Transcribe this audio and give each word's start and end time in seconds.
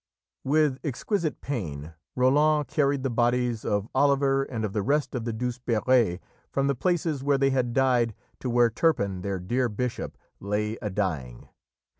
'"With 0.53 0.79
exquisite 0.83 1.41
pain 1.41 1.93
Roland 2.15 2.67
carried 2.67 3.03
the 3.03 3.09
bodies 3.11 3.63
of 3.63 3.87
Oliver 3.93 4.41
and 4.41 4.65
of 4.65 4.73
the 4.73 4.81
rest 4.81 5.13
of 5.13 5.25
the 5.25 5.31
Douzeperes 5.31 6.17
from 6.49 6.65
the 6.65 6.73
places 6.73 7.23
where 7.23 7.37
they 7.37 7.51
had 7.51 7.71
died 7.71 8.15
to 8.39 8.49
where 8.49 8.71
Turpin, 8.71 9.21
their 9.21 9.37
dear 9.37 9.69
bishop, 9.69 10.17
lay 10.39 10.75
a 10.81 10.89
dying. 10.89 11.49